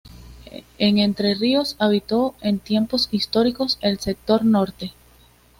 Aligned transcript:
En 0.79 0.97
Entre 0.97 1.35
Ríos 1.35 1.75
habitó 1.77 2.33
en 2.41 2.57
tiempos 2.57 3.07
históricos 3.11 3.77
el 3.81 3.99
sector 3.99 4.43
norte. 4.43 4.93